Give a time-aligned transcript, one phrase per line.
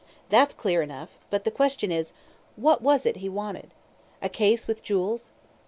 [0.29, 2.13] That's clear enough, but the question is,
[2.55, 3.69] What was it he wanted?
[4.19, 5.29] A case with jewels?